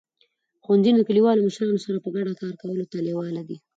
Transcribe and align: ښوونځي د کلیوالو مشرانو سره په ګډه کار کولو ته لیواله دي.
ښوونځي 0.63 0.91
د 0.95 1.01
کلیوالو 1.07 1.45
مشرانو 1.47 1.83
سره 1.85 1.97
په 2.03 2.09
ګډه 2.15 2.33
کار 2.39 2.53
کولو 2.61 2.85
ته 2.91 2.97
لیواله 3.07 3.41
دي. 3.49 3.57